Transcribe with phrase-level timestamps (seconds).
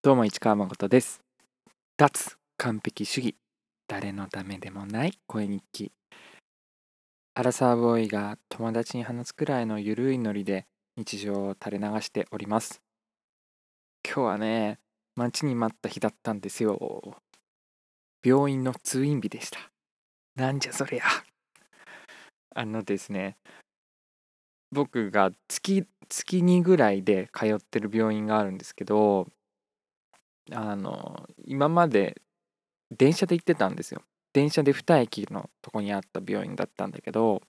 [0.00, 1.20] どうも市川誠です。
[1.96, 3.34] 脱完璧主義。
[3.88, 5.18] 誰のためでもない。
[5.26, 5.90] 声日記。
[7.34, 10.66] アラサーボーイが友達に話すくらいのゆるいノリで。
[10.96, 12.80] 日常を垂れ流しております。
[14.04, 14.78] 今日はね
[15.16, 17.16] 待ちに待った日だったんですよ。
[18.24, 19.58] 病院の通院日でした。
[20.36, 21.04] なんじゃそりゃ。
[22.54, 23.38] あのですね
[24.72, 29.28] 僕が月月2ぐらいで通ってる病院があるんですけど
[30.50, 32.20] あの今まで
[32.90, 34.02] 電車で行ってたんですよ。
[34.32, 37.42] 電車で2駅のとこにあった病院だったんだけど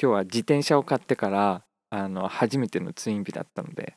[0.00, 3.96] 今日は自転車を買ってからあの初めての通院日だったので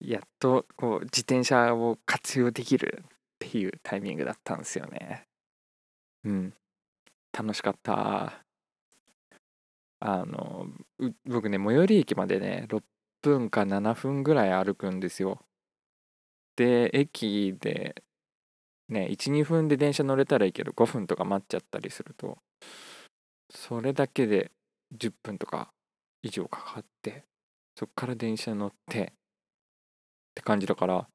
[0.00, 3.08] やっとこう自転車を活用できるっ
[3.38, 5.26] ていうタイミングだったんですよね。
[6.24, 6.54] うん。
[7.32, 8.43] 楽しかった。
[10.00, 10.66] あの
[11.26, 12.82] 僕ね最寄り駅までね6
[13.22, 15.40] 分か7分ぐらい歩くんですよ。
[16.56, 18.02] で駅で
[18.88, 22.38] ね12分で電車乗れたらいいけど5分とか待っちゃったりすると
[23.50, 24.50] それだけで
[24.96, 25.68] 10分とか
[26.22, 27.24] 以上かかって
[27.76, 29.06] そっから電車乗ってっ
[30.34, 31.06] て感じだから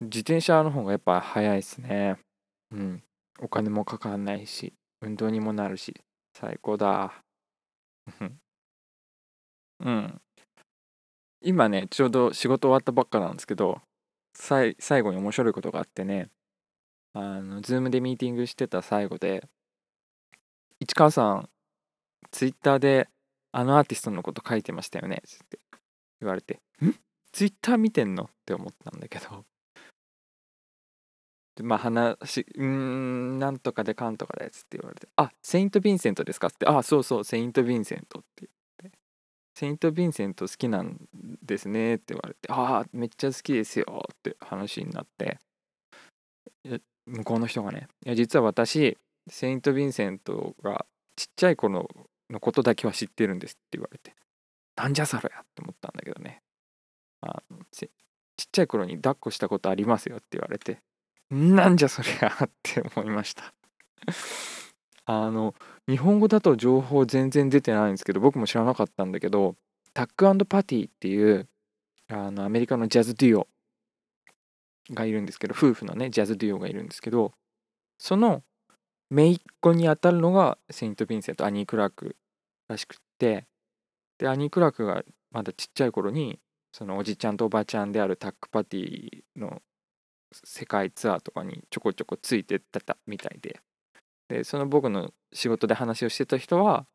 [0.00, 2.16] 自転車の方がやっぱ早いですね。
[2.72, 3.02] うん。
[3.40, 5.94] お金もかかんないし運動にもなるし
[6.36, 7.22] 最高だ。
[9.80, 10.20] うん。
[11.42, 13.80] 今ねちょうど仕事終わったばっかなんですけど
[14.34, 16.30] さい最後に面白いことがあってね
[17.14, 19.46] あの、ズームでミーティングしてた最後で、
[20.80, 21.50] 市川さん、
[22.30, 23.08] ツイッターで
[23.52, 25.58] あのアーティストのこと書いてましたよねって
[26.22, 26.94] 言われて、ん？
[27.32, 28.24] ツイッター見てんの？
[28.24, 29.44] って思ったんだけど、
[31.56, 36.46] でまあ話、うーん、なんとかでかんとかでつって言われて、あ、セイント・ヴィンセントですか？
[36.48, 38.48] って、あ、そうそう、セイント・ヴィンセントって
[38.80, 38.98] 言って、
[39.54, 40.98] セイント・ヴィンセント好きなん
[41.42, 45.38] ですねって言われて、ああ、めっちゃ好きですよって話になって、
[47.06, 48.96] 向こうの人がね「いや実は私
[49.28, 50.86] セイント・ヴィンセントが
[51.16, 51.88] ちっちゃい頃
[52.30, 54.14] のことだけは知ってるんです」って言われて
[54.76, 56.40] 「なんじゃそれや」って思ったんだけどね
[57.20, 57.42] あ
[57.72, 57.88] ちっ
[58.52, 60.80] ちゃい頃に抱っこしたことありますよって言われて
[61.32, 63.54] 「なんじゃそりゃ」って思いました。
[65.04, 65.54] あの
[65.88, 69.56] 日本語だと情報全然出てないんですけど僕も知らなかったんだけど
[69.94, 71.48] タックパティっていう
[72.08, 73.48] あのアメリカのジャズデュオ
[74.90, 77.32] がいるんですけど夫婦のねジャズデュオがいるんですけど
[77.98, 78.42] その
[79.10, 82.16] 姪っ子にあたるのがセイント・ヴィンセントアニー・クラーク
[82.68, 83.46] らしくって
[84.18, 86.38] でアニー・クラークがまだちっちゃい頃に
[86.72, 89.60] そのおじちゃんとおばちゃんであるタックパティの
[90.32, 93.60] 世界ツアーとかにちょこちょこついてってたみたいで。
[94.28, 96.86] でその僕の仕事で話をしてた人は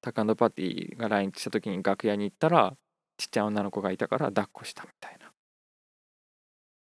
[0.00, 2.76] タックパティーが来日した時に楽屋に行ったら
[3.16, 5.30] ちっちゃい女の子がいたから抱っこしたみたいな。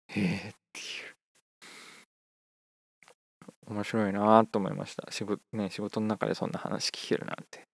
[0.08, 1.12] へえっていう。
[3.68, 5.12] 面白いなと思いました。
[5.12, 7.68] 仕事,、ね、仕事の中でそんな話聞けるなんて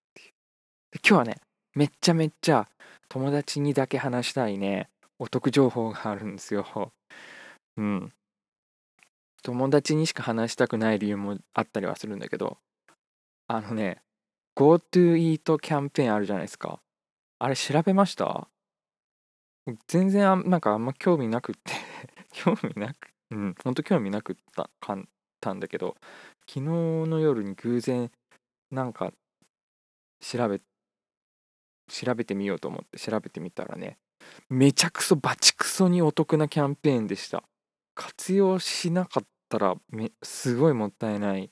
[0.92, 1.42] で今日はね
[1.76, 2.68] めっちゃめっちゃ
[3.08, 4.90] 友達にだけ話したいね。
[5.20, 6.92] お得情報があるんですよ。
[7.78, 8.14] うん。
[9.44, 12.58] 友達にしか話したくない理由もあったりはするんだけど
[13.48, 14.02] あのね
[14.58, 16.80] GoTo イートキャンペーンあるじゃないですか。
[17.40, 18.50] あれ調べました？
[19.88, 21.74] 全然あなんかあんま興味なくって。
[22.34, 25.08] 興味なく、うん、ほんと興味なくったかん
[25.40, 25.96] たんだけど、
[26.48, 28.12] 昨日の夜に偶然、
[28.72, 29.14] なんか、
[30.20, 30.60] 調べ、
[31.90, 33.98] 調べてみようと思って調べてみたらね、
[34.50, 37.44] めちゃくそバチクソにお得なキャンペーンでした。
[37.98, 41.52] 活用しなかったらめ、すごいもったいない。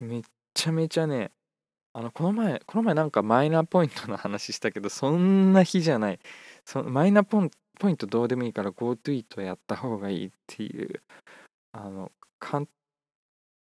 [0.00, 0.22] めっ
[0.54, 1.30] ちゃめちゃね、
[1.92, 6.20] あの、この前、この前なんかマイナポイントの話したけど、そんな日じゃない。
[6.64, 11.02] そマイナポポイントどうでもいいから GoTo イートやった方がいいっていう
[11.72, 12.68] あのかん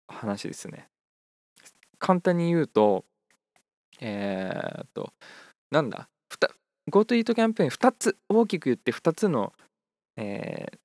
[0.07, 0.89] 話ですね
[1.99, 3.05] 簡単に言うと
[4.01, 5.13] えー、っと
[5.69, 6.09] なんだ
[6.89, 9.53] GoTo イートキャンペーン2つ大きく言って2つの、
[10.17, 10.77] えー、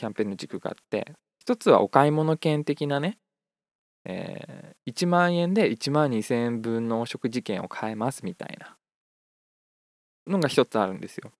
[0.00, 1.12] キャンペーンの軸があって
[1.46, 3.18] 1つはお買い物券的なね
[4.06, 8.78] えー、1万円で1万2000円分のお食事券を買えますみたいな
[10.26, 11.32] のが1つあるんですよ。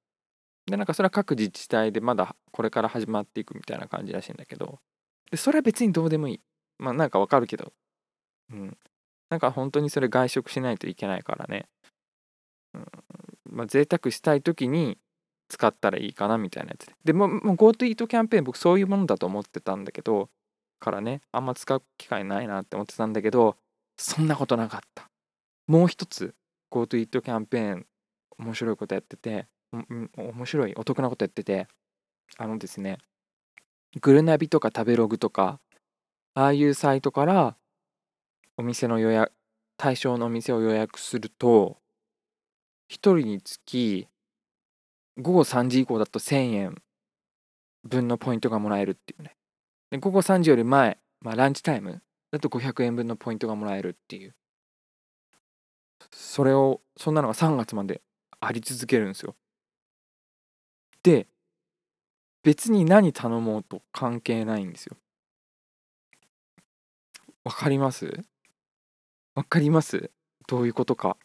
[0.66, 4.78] でなんかそれは各自治体でまだこれから始まっていくみたいな感じらしいんだけど
[5.30, 6.40] でそれは別にどうでもいい。
[6.78, 7.72] まあなんかわかるけど。
[8.52, 8.76] うん。
[9.30, 11.66] なんか本当にそれ外食しないといけないからね、
[12.74, 12.86] うん。
[13.48, 14.98] まあ、贅沢したい時に
[15.50, 16.94] 使ったらいいかなみたいなやつで。
[17.04, 20.30] でもも GoTo イートキャンペーン僕そういうものだと思ってたんだけど
[20.78, 23.56] からねあんま使う機会ないなって思ってたんだけど
[23.98, 25.10] そんなことなかった。
[25.66, 26.34] もう一つ
[26.70, 27.86] GoTo イートキャンペーン
[28.38, 31.68] 面白いことやってて、面白いお得なことやってて
[32.38, 32.98] あのですね
[34.00, 35.60] グルナビとか食べログとか
[36.34, 37.56] ああいうサイトから
[38.56, 39.32] お店の予約
[39.76, 41.78] 対象のお店を予約すると
[42.90, 44.08] 1人につき
[45.20, 46.82] 午後3時以降だと1000円
[47.84, 49.36] 分のポイントがもらえるっていうね。
[49.90, 54.34] で午後3時より前、まあ、ランチタイムだと500円分のポイントがもらえるっていう。
[56.12, 58.02] それをそんなのが3月まで
[58.40, 59.36] あり続けるんですよ。
[61.02, 61.26] で
[62.42, 64.96] 別に何頼もうと関係ないんですよ。
[67.44, 68.22] わかります？
[69.34, 70.10] わかります？
[70.46, 71.16] どういうことか。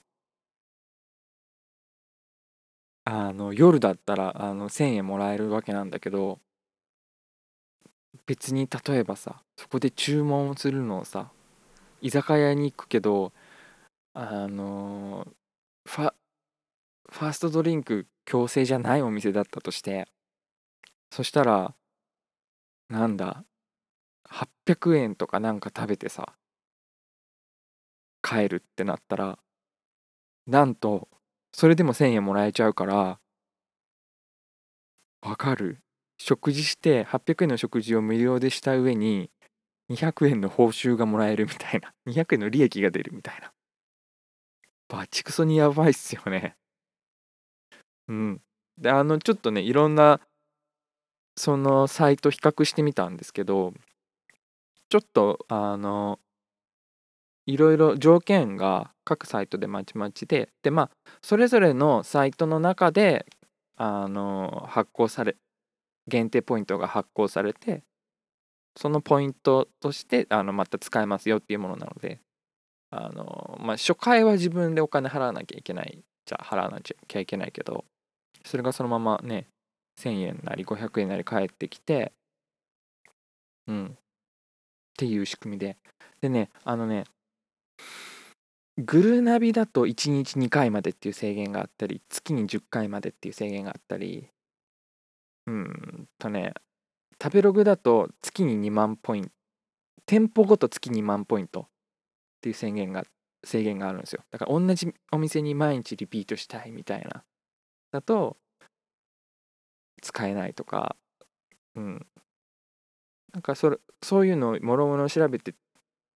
[3.06, 6.40] あの夜だったらあの1,000円もらえるわけなんだけど
[8.26, 11.32] 別に例えばさそこで注文をするのをさ
[12.02, 13.32] 居酒屋に行くけど
[14.14, 15.28] あの
[15.88, 16.14] ファ
[17.12, 20.08] ファーストドリンク強制じゃないお店だったとして
[21.12, 21.76] そしたら
[22.90, 23.44] なんだ
[24.30, 26.34] 800円とかなんか食べてさ
[28.24, 29.38] 帰るってなったら
[30.48, 31.08] なんと
[31.58, 33.18] それでも1,000円もらえちゃうから
[35.22, 35.80] わかる？
[36.18, 39.32] 食事して800円の食事を無料でした上に
[39.90, 41.94] 200円の報酬がもらえるみたいな。
[42.06, 43.54] 200円の利益が出るみたいな。
[44.90, 46.58] バチクソにやばいっすよね。
[48.10, 48.42] うん。
[48.78, 50.20] であのちょっとねいろんな
[51.38, 53.74] そのサイト比較してみたんですけど
[54.90, 56.20] ちょっとあの
[57.46, 60.90] いろいろ条件が各サイトでまちまちででまあ
[61.22, 63.26] それぞれのサイトの中で
[63.78, 65.36] あの発行され
[66.08, 67.84] 限定ポイントが発行されて
[68.78, 72.20] そのポイントとしてあのまた使えますよっていうものなので
[72.92, 77.86] あの、まあ、初回は自分でお金払わなきゃいけないじゃあ払わなきゃいけないけど
[78.44, 79.48] それがそのままね
[80.02, 82.12] 1000円なり500円なり返ってきて
[83.68, 83.86] うん。
[83.88, 83.92] っ
[84.98, 85.78] ていう仕組みで。
[86.22, 87.04] でねあのね
[88.78, 94.28] グルナビだと1日2回までっていう制限があったり月に10回までっていう制限があったり
[95.48, 96.54] うんとね
[97.22, 99.30] 食べログだと月に2万ポイント
[100.06, 101.66] 店舗ごと月2万ポイントっ
[102.42, 103.04] ていう制限が
[103.44, 104.24] 制限があるんですよ。
[104.32, 107.24] だから同じお店に毎日リピートしたいみたいな。
[107.92, 108.38] だと
[110.02, 110.96] 使えないとか
[111.76, 112.06] うん。
[113.34, 115.56] なんかそれそういうのをもろもろ調べて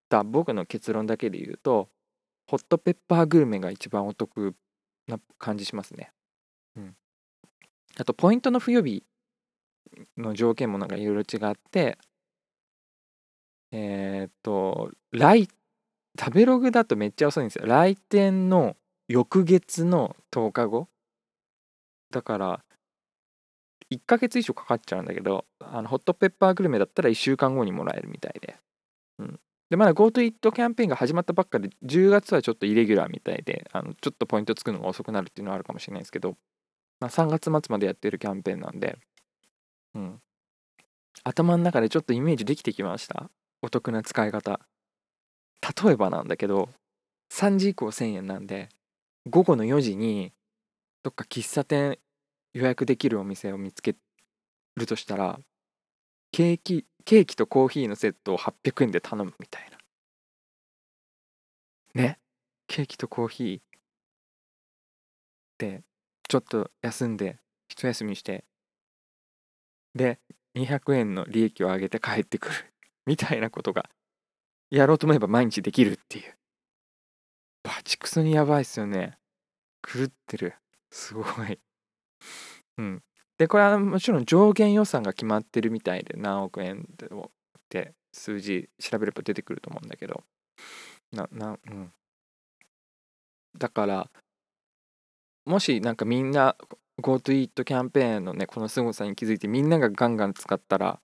[0.10, 1.90] た僕の結論だけで言うと
[2.48, 4.56] ホットペッパーグルメが一番お得
[5.08, 6.12] な感じしますね。
[6.76, 6.96] うん、
[7.98, 9.04] あとポイントの付与日
[10.18, 11.98] の条件もなんかいろいろ違って
[13.72, 15.48] えっ、と来
[16.20, 17.66] 食べログだとめっちゃ遅いんですよ。
[17.68, 18.76] 来店の
[19.08, 20.88] 翌月の10日後。
[22.12, 22.64] だから
[23.92, 28.58] 1ヶ月以上かかっちゃうんだけどあのホットペッパーグルメだったら1週間後にもらえるみたいで、
[29.20, 29.40] うん、
[29.70, 36.36] でまだ GoToEat キャンペーンが始まったばっかで10月はちょっとイレギュラーみたいであのちょっとポイントつくのが遅くなるっていうのはあるかもしれないですけど、
[37.00, 38.98] まあ、3月末までやってるキャンペーンなんで
[39.96, 40.20] うん。
[41.24, 43.30] 頭の中でちょっとイメージできてきました？
[43.62, 44.60] お得な使い方。
[45.84, 46.70] 例えばなんだけど
[47.34, 48.70] 3時以降1000円なんで
[49.30, 50.32] 午後の4時に
[51.04, 52.00] どっか喫茶店
[52.54, 53.96] 予約できるお店を見つけ
[54.76, 55.40] るとしたら
[56.32, 59.70] ケーキケーキとコーヒーのセットを800円で頼むみたい
[61.96, 62.02] な。
[62.02, 62.20] ね？
[62.68, 63.62] ケーキとコーヒー
[65.58, 65.84] で
[66.28, 68.46] ちょっと休んで一休みして。
[69.96, 70.20] で
[70.56, 72.56] 200円の利益を上げて帰ってくる
[73.08, 73.90] みたいなことが
[74.70, 76.36] やろうと思えば毎日できるっていう。
[77.64, 79.18] バチクソにやばいっすよね。
[79.82, 80.54] 狂ってる。
[80.92, 81.60] すごい。
[82.78, 83.04] うん。
[83.40, 90.24] でこれはもちろん上限予算が決まってるみたいで何億円って数字調べれば出てくると思うんだけど。
[91.12, 91.92] ななうん。
[93.58, 94.10] だから
[95.46, 96.56] もしなんかみんな
[97.02, 101.00] GoToEat キャンペーンのねこの凄さに気づいてみんながガンガン使ったら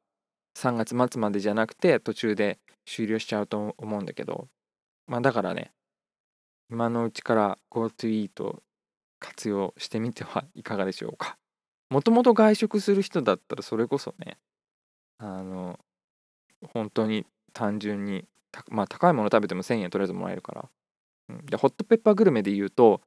[0.58, 4.48] 3月末までじゃなくて途中で終了しちゃうと思うんだけど。
[5.08, 5.72] まあだからね
[6.70, 8.60] 今のうちから GoToEat
[9.20, 11.38] 活用してみてはいかがでしょうか。
[11.90, 14.38] もともと外食する人だったらそれこそね
[15.18, 15.80] あの
[16.74, 18.26] 本当に単純に
[18.70, 20.70] まあ高いもの食べても1000円とりあえずもらえるから、
[21.30, 23.02] うん、でホットペッパーグルメで言うと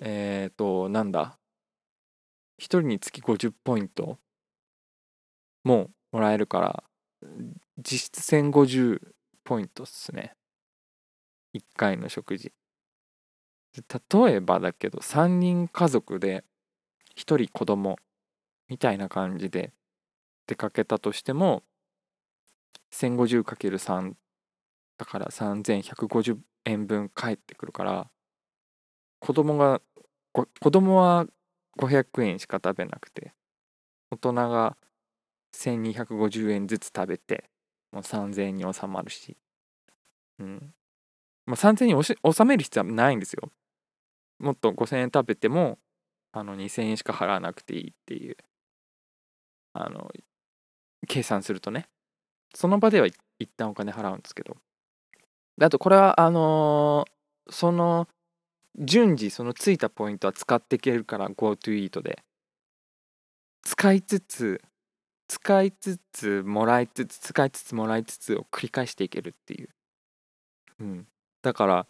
[0.00, 1.38] えっ、ー、となんだ
[2.58, 4.18] ？1人につき50ポイント
[5.64, 6.84] ももらえるから
[7.78, 9.00] 実質1050
[9.44, 10.32] ポイントっすね。
[11.54, 12.52] 1回の食事。
[13.76, 16.44] 例えばだけど3人家族で
[17.16, 17.96] 1人子供
[18.68, 19.72] みたいな感じで
[20.46, 21.62] 出かけたとしても
[22.92, 24.12] 1050×3
[24.98, 28.10] だから3150円分返ってくるから
[29.20, 29.80] 子供が
[30.32, 31.26] 子供は
[31.78, 33.32] 500円しか食べなくて
[34.10, 34.76] 大人が
[35.54, 37.50] 1250円ずつ食べて
[37.92, 39.36] もう3000円に収まるし。
[40.38, 40.74] うん。
[41.46, 43.50] まあ3000円に収める必要はないんですよ。
[44.38, 45.78] もっと5000円食べても
[46.38, 48.36] あの2000円しか払わなくていいっていう。
[49.72, 50.10] あの
[51.06, 51.88] 計算するとね。
[52.54, 54.56] その場では一旦お金払うんですけど。
[55.60, 58.06] あとこれはあのー、その
[58.78, 62.22] 順次そのついたポイントは使っていけるから GoToEat で。
[63.62, 64.60] 使いつつ
[65.28, 69.68] 使いつつもらいつつ使いつつもらいつつを繰り返していけるっていう、
[70.80, 71.06] うん、
[71.42, 71.86] だから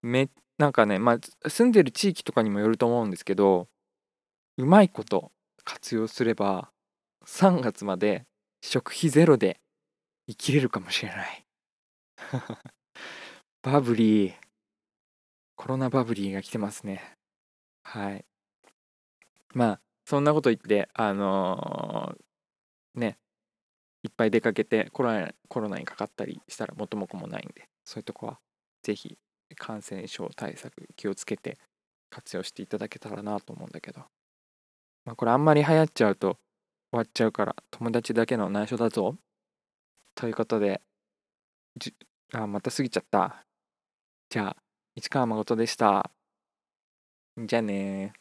[0.00, 3.68] めなんかねまあ住んでる地域とかにもよると思うんですけど
[4.58, 5.32] うまいこと
[5.64, 6.70] 活用すれば
[7.26, 8.26] 3月まで
[8.60, 9.60] 食費ゼロで
[10.28, 11.46] 生きれるかもしれない。
[13.62, 14.34] バブリー
[15.56, 17.16] コロナバブリーが来てますね。
[17.82, 18.24] はい。
[19.54, 23.18] まあそんなこと言ってあのー、ね
[24.02, 28.40] いっぱい出かけてコロナコロナにかかったりしたら元も子もないんでそういうとこは
[28.82, 29.18] 是非
[29.56, 31.58] 感染症対策気をつけて
[32.10, 34.04] 活用していただけたらなと思うんだけど。
[35.04, 36.38] まあこれあんまり流行っちゃうと
[36.90, 39.16] 終わっちゃうから友達だけの内緒だぞ。
[40.14, 40.82] ということで
[41.76, 41.94] じ
[42.34, 43.44] あまた過ぎちゃった。
[44.30, 44.56] じゃあ
[44.94, 46.10] 市川誠でした。
[47.36, 48.12] じゃあね